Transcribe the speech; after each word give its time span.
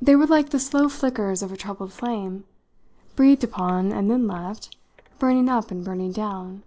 They 0.00 0.16
were 0.16 0.26
like 0.26 0.48
the 0.50 0.58
slow 0.58 0.88
flickers 0.88 1.40
of 1.40 1.52
a 1.52 1.56
troubled 1.56 1.92
flame, 1.92 2.42
breathed 3.14 3.44
upon 3.44 3.92
and 3.92 4.10
then 4.10 4.26
left, 4.26 4.76
burning 5.20 5.48
up 5.48 5.70
and 5.70 5.84
burning 5.84 6.10
down. 6.10 6.64